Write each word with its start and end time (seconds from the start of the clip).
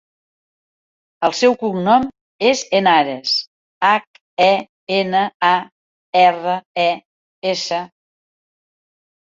El 1.27 1.35
seu 1.39 1.53
cognom 1.63 2.07
és 2.51 2.63
Henares: 2.79 3.35
hac, 3.91 4.21
e, 4.49 4.51
ena, 4.99 5.23
a, 5.53 5.55
erra, 6.27 6.61
e, 6.87 6.91
essa. 7.57 7.85